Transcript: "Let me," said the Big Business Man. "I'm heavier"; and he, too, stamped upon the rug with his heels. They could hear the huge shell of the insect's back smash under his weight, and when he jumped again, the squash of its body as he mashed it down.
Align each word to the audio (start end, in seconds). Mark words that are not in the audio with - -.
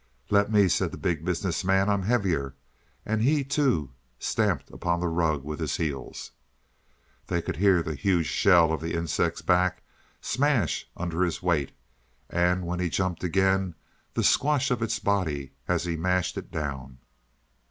"Let 0.31 0.51
me," 0.51 0.67
said 0.67 0.89
the 0.91 0.97
Big 0.97 1.23
Business 1.23 1.63
Man. 1.63 1.87
"I'm 1.87 2.01
heavier"; 2.01 2.55
and 3.05 3.21
he, 3.21 3.43
too, 3.43 3.91
stamped 4.17 4.71
upon 4.71 4.99
the 4.99 5.07
rug 5.07 5.43
with 5.43 5.59
his 5.59 5.77
heels. 5.77 6.31
They 7.27 7.39
could 7.39 7.57
hear 7.57 7.83
the 7.83 7.93
huge 7.93 8.25
shell 8.25 8.73
of 8.73 8.81
the 8.81 8.95
insect's 8.95 9.43
back 9.43 9.83
smash 10.19 10.89
under 10.97 11.21
his 11.21 11.43
weight, 11.43 11.71
and 12.31 12.65
when 12.65 12.79
he 12.79 12.89
jumped 12.89 13.23
again, 13.23 13.75
the 14.15 14.23
squash 14.23 14.71
of 14.71 14.81
its 14.81 14.97
body 14.97 15.51
as 15.67 15.83
he 15.83 15.95
mashed 15.95 16.35
it 16.35 16.49
down. 16.51 16.97